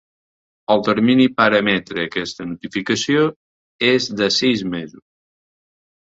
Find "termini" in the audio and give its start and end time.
0.85-1.25